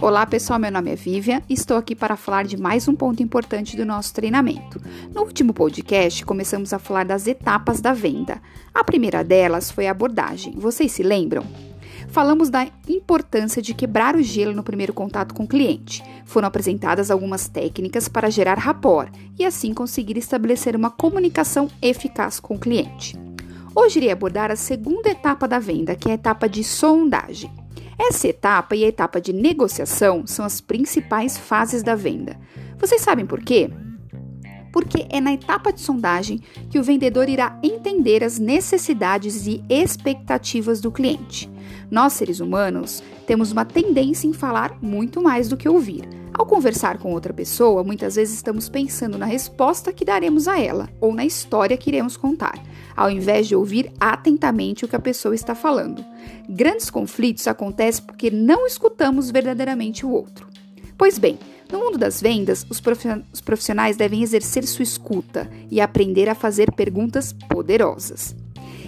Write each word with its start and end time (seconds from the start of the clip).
Olá 0.00 0.26
pessoal, 0.26 0.58
meu 0.58 0.70
nome 0.70 0.92
é 0.92 0.94
Vivian 0.94 1.42
e 1.48 1.54
estou 1.54 1.76
aqui 1.76 1.96
para 1.96 2.16
falar 2.16 2.44
de 2.44 2.56
mais 2.56 2.86
um 2.86 2.94
ponto 2.94 3.22
importante 3.22 3.76
do 3.76 3.84
nosso 3.84 4.14
treinamento. 4.14 4.80
No 5.12 5.22
último 5.22 5.54
podcast, 5.54 6.24
começamos 6.24 6.72
a 6.72 6.78
falar 6.78 7.04
das 7.04 7.26
etapas 7.26 7.80
da 7.80 7.92
venda. 7.92 8.40
A 8.74 8.84
primeira 8.84 9.24
delas 9.24 9.70
foi 9.70 9.86
a 9.86 9.90
abordagem. 9.90 10.52
Vocês 10.56 10.92
se 10.92 11.02
lembram? 11.02 11.44
Falamos 12.08 12.50
da 12.50 12.68
importância 12.88 13.60
de 13.60 13.74
quebrar 13.74 14.16
o 14.16 14.22
gelo 14.22 14.54
no 14.54 14.62
primeiro 14.62 14.92
contato 14.92 15.34
com 15.34 15.44
o 15.44 15.48
cliente. 15.48 16.04
Foram 16.24 16.48
apresentadas 16.48 17.10
algumas 17.10 17.48
técnicas 17.48 18.06
para 18.06 18.30
gerar 18.30 18.58
rapport 18.58 19.10
e 19.38 19.44
assim 19.44 19.74
conseguir 19.74 20.16
estabelecer 20.18 20.76
uma 20.76 20.90
comunicação 20.90 21.68
eficaz 21.82 22.38
com 22.38 22.54
o 22.54 22.58
cliente. 22.58 23.18
Hoje 23.78 23.98
irei 23.98 24.10
abordar 24.10 24.50
a 24.50 24.56
segunda 24.56 25.10
etapa 25.10 25.46
da 25.46 25.58
venda, 25.58 25.94
que 25.94 26.08
é 26.08 26.12
a 26.12 26.14
etapa 26.14 26.48
de 26.48 26.64
sondagem. 26.64 27.52
Essa 27.98 28.28
etapa 28.28 28.74
e 28.74 28.82
a 28.82 28.88
etapa 28.88 29.20
de 29.20 29.34
negociação 29.34 30.26
são 30.26 30.46
as 30.46 30.62
principais 30.62 31.36
fases 31.36 31.82
da 31.82 31.94
venda. 31.94 32.40
Vocês 32.78 33.02
sabem 33.02 33.26
por 33.26 33.38
quê? 33.40 33.70
Porque 34.76 35.06
é 35.08 35.22
na 35.22 35.32
etapa 35.32 35.72
de 35.72 35.80
sondagem 35.80 36.38
que 36.68 36.78
o 36.78 36.82
vendedor 36.82 37.30
irá 37.30 37.58
entender 37.62 38.22
as 38.22 38.38
necessidades 38.38 39.46
e 39.46 39.64
expectativas 39.70 40.82
do 40.82 40.92
cliente. 40.92 41.50
Nós, 41.90 42.12
seres 42.12 42.40
humanos, 42.40 43.02
temos 43.26 43.50
uma 43.50 43.64
tendência 43.64 44.28
em 44.28 44.34
falar 44.34 44.76
muito 44.82 45.22
mais 45.22 45.48
do 45.48 45.56
que 45.56 45.66
ouvir. 45.66 46.06
Ao 46.34 46.44
conversar 46.44 46.98
com 46.98 47.14
outra 47.14 47.32
pessoa, 47.32 47.82
muitas 47.82 48.16
vezes 48.16 48.34
estamos 48.34 48.68
pensando 48.68 49.16
na 49.16 49.24
resposta 49.24 49.94
que 49.94 50.04
daremos 50.04 50.46
a 50.46 50.60
ela 50.60 50.90
ou 51.00 51.14
na 51.14 51.24
história 51.24 51.78
que 51.78 51.88
iremos 51.88 52.14
contar, 52.14 52.62
ao 52.94 53.10
invés 53.10 53.48
de 53.48 53.56
ouvir 53.56 53.90
atentamente 53.98 54.84
o 54.84 54.88
que 54.88 54.96
a 54.96 55.00
pessoa 55.00 55.34
está 55.34 55.54
falando. 55.54 56.04
Grandes 56.46 56.90
conflitos 56.90 57.48
acontecem 57.48 58.04
porque 58.04 58.30
não 58.30 58.66
escutamos 58.66 59.30
verdadeiramente 59.30 60.04
o 60.04 60.10
outro. 60.10 60.46
Pois 60.98 61.18
bem, 61.18 61.38
no 61.70 61.78
mundo 61.78 61.98
das 61.98 62.20
vendas, 62.20 62.64
os 62.70 63.40
profissionais 63.40 63.96
devem 63.96 64.22
exercer 64.22 64.66
sua 64.66 64.82
escuta 64.82 65.50
e 65.70 65.80
aprender 65.80 66.28
a 66.28 66.34
fazer 66.34 66.70
perguntas 66.72 67.32
poderosas. 67.48 68.36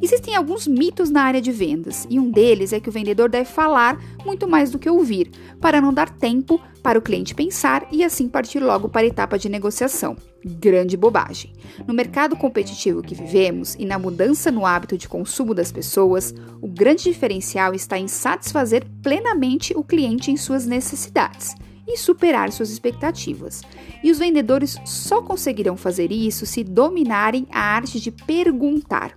Existem 0.00 0.34
alguns 0.34 0.66
mitos 0.66 1.10
na 1.10 1.22
área 1.22 1.40
de 1.40 1.52
vendas, 1.52 2.08
e 2.10 2.18
um 2.18 2.28
deles 2.28 2.72
é 2.72 2.80
que 2.80 2.88
o 2.88 2.92
vendedor 2.92 3.30
deve 3.30 3.48
falar 3.48 4.02
muito 4.24 4.48
mais 4.48 4.68
do 4.68 4.78
que 4.78 4.90
ouvir, 4.90 5.30
para 5.60 5.80
não 5.80 5.94
dar 5.94 6.10
tempo 6.10 6.60
para 6.82 6.98
o 6.98 7.02
cliente 7.02 7.36
pensar 7.36 7.86
e 7.92 8.02
assim 8.02 8.28
partir 8.28 8.58
logo 8.58 8.88
para 8.88 9.02
a 9.02 9.06
etapa 9.06 9.38
de 9.38 9.48
negociação. 9.48 10.16
Grande 10.44 10.96
bobagem. 10.96 11.52
No 11.86 11.94
mercado 11.94 12.34
competitivo 12.34 13.00
que 13.00 13.14
vivemos 13.14 13.76
e 13.78 13.84
na 13.84 13.96
mudança 13.96 14.50
no 14.50 14.66
hábito 14.66 14.98
de 14.98 15.08
consumo 15.08 15.54
das 15.54 15.70
pessoas, 15.70 16.34
o 16.60 16.66
grande 16.66 17.04
diferencial 17.04 17.72
está 17.72 17.96
em 17.96 18.08
satisfazer 18.08 18.84
plenamente 19.02 19.72
o 19.76 19.84
cliente 19.84 20.32
em 20.32 20.36
suas 20.36 20.66
necessidades 20.66 21.54
e 21.92 21.98
superar 21.98 22.50
suas 22.52 22.70
expectativas. 22.70 23.62
E 24.02 24.10
os 24.10 24.18
vendedores 24.18 24.78
só 24.84 25.22
conseguirão 25.22 25.76
fazer 25.76 26.10
isso 26.10 26.46
se 26.46 26.64
dominarem 26.64 27.46
a 27.50 27.60
arte 27.60 28.00
de 28.00 28.10
perguntar. 28.10 29.16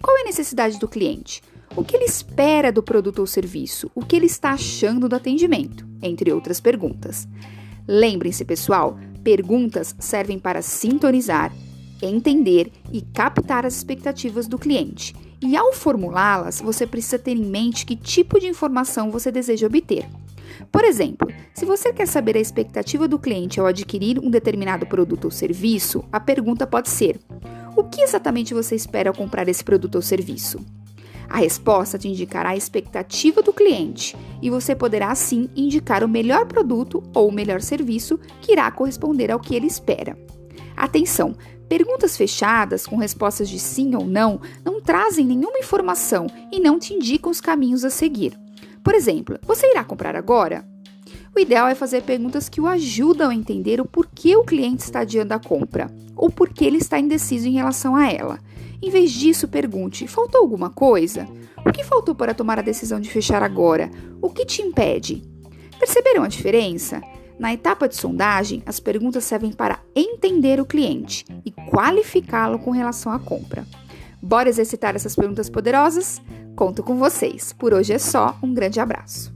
Qual 0.00 0.16
é 0.18 0.22
a 0.22 0.24
necessidade 0.26 0.78
do 0.78 0.88
cliente? 0.88 1.42
O 1.74 1.82
que 1.82 1.96
ele 1.96 2.04
espera 2.04 2.70
do 2.70 2.82
produto 2.82 3.20
ou 3.20 3.26
serviço? 3.26 3.90
O 3.94 4.04
que 4.04 4.16
ele 4.16 4.26
está 4.26 4.50
achando 4.50 5.08
do 5.08 5.16
atendimento? 5.16 5.86
Entre 6.02 6.32
outras 6.32 6.60
perguntas. 6.60 7.26
Lembrem-se, 7.88 8.44
pessoal, 8.44 8.98
perguntas 9.24 9.94
servem 9.98 10.38
para 10.38 10.60
sintonizar, 10.60 11.52
entender 12.02 12.70
e 12.92 13.00
captar 13.00 13.64
as 13.64 13.76
expectativas 13.76 14.46
do 14.46 14.58
cliente. 14.58 15.14
E 15.40 15.56
ao 15.56 15.72
formulá-las, 15.72 16.60
você 16.60 16.86
precisa 16.86 17.18
ter 17.18 17.36
em 17.36 17.44
mente 17.44 17.86
que 17.86 17.96
tipo 17.96 18.38
de 18.38 18.46
informação 18.46 19.10
você 19.10 19.32
deseja 19.32 19.66
obter. 19.66 20.06
Por 20.72 20.84
exemplo, 20.84 21.28
se 21.52 21.66
você 21.66 21.92
quer 21.92 22.08
saber 22.08 22.34
a 22.34 22.40
expectativa 22.40 23.06
do 23.06 23.18
cliente 23.18 23.60
ao 23.60 23.66
adquirir 23.66 24.18
um 24.18 24.30
determinado 24.30 24.86
produto 24.86 25.26
ou 25.26 25.30
serviço, 25.30 26.02
a 26.10 26.18
pergunta 26.18 26.66
pode 26.66 26.88
ser: 26.88 27.20
o 27.76 27.84
que 27.84 28.00
exatamente 28.00 28.54
você 28.54 28.74
espera 28.74 29.10
ao 29.10 29.14
comprar 29.14 29.46
esse 29.48 29.62
produto 29.62 29.96
ou 29.96 30.02
serviço? 30.02 30.58
A 31.28 31.38
resposta 31.38 31.98
te 31.98 32.08
indicará 32.08 32.50
a 32.50 32.56
expectativa 32.56 33.42
do 33.42 33.52
cliente 33.52 34.16
e 34.40 34.50
você 34.50 34.74
poderá 34.74 35.10
assim 35.10 35.48
indicar 35.54 36.02
o 36.02 36.08
melhor 36.08 36.46
produto 36.46 37.02
ou 37.14 37.28
o 37.28 37.32
melhor 37.32 37.60
serviço 37.60 38.18
que 38.40 38.52
irá 38.52 38.70
corresponder 38.70 39.30
ao 39.30 39.40
que 39.40 39.54
ele 39.54 39.66
espera. 39.66 40.16
Atenção! 40.76 41.36
Perguntas 41.68 42.18
fechadas 42.18 42.86
com 42.86 42.96
respostas 42.96 43.48
de 43.48 43.58
sim 43.58 43.94
ou 43.94 44.04
não 44.04 44.40
não 44.62 44.78
trazem 44.80 45.24
nenhuma 45.24 45.58
informação 45.58 46.26
e 46.50 46.60
não 46.60 46.78
te 46.78 46.92
indicam 46.92 47.30
os 47.30 47.40
caminhos 47.40 47.82
a 47.82 47.88
seguir. 47.88 48.38
Por 48.82 48.94
exemplo, 48.94 49.38
você 49.42 49.70
irá 49.70 49.84
comprar 49.84 50.16
agora? 50.16 50.64
O 51.34 51.40
ideal 51.40 51.66
é 51.66 51.74
fazer 51.74 52.02
perguntas 52.02 52.48
que 52.48 52.60
o 52.60 52.66
ajudam 52.66 53.30
a 53.30 53.34
entender 53.34 53.80
o 53.80 53.86
porquê 53.86 54.36
o 54.36 54.44
cliente 54.44 54.82
está 54.82 55.00
adiando 55.00 55.32
a 55.32 55.38
compra 55.38 55.90
ou 56.14 56.30
porque 56.30 56.64
ele 56.64 56.78
está 56.78 56.98
indeciso 56.98 57.48
em 57.48 57.52
relação 57.52 57.96
a 57.96 58.10
ela. 58.10 58.38
Em 58.82 58.90
vez 58.90 59.12
disso, 59.12 59.48
pergunte: 59.48 60.06
faltou 60.06 60.40
alguma 60.40 60.68
coisa? 60.68 61.26
O 61.64 61.72
que 61.72 61.84
faltou 61.84 62.14
para 62.14 62.34
tomar 62.34 62.58
a 62.58 62.62
decisão 62.62 63.00
de 63.00 63.08
fechar 63.08 63.42
agora? 63.42 63.90
O 64.20 64.28
que 64.28 64.44
te 64.44 64.60
impede? 64.60 65.22
Perceberam 65.78 66.22
a 66.22 66.28
diferença? 66.28 67.00
Na 67.38 67.52
etapa 67.52 67.88
de 67.88 67.96
sondagem, 67.96 68.62
as 68.66 68.78
perguntas 68.78 69.24
servem 69.24 69.52
para 69.52 69.80
entender 69.96 70.60
o 70.60 70.66
cliente 70.66 71.24
e 71.44 71.50
qualificá-lo 71.50 72.58
com 72.58 72.70
relação 72.70 73.10
à 73.10 73.18
compra. 73.18 73.64
Bora 74.20 74.48
exercitar 74.48 74.94
essas 74.94 75.16
perguntas 75.16 75.48
poderosas? 75.48 76.20
Conto 76.56 76.82
com 76.82 76.96
vocês. 76.96 77.52
Por 77.52 77.72
hoje 77.74 77.92
é 77.92 77.98
só. 77.98 78.36
Um 78.42 78.52
grande 78.52 78.78
abraço. 78.80 79.32